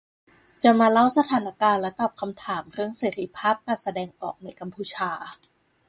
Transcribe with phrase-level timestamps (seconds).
[0.63, 5.11] จะมาเล่าสถานการณ์และตอบคำถามเรื่องเสรีภาพการแสดงออกในกัมพูชา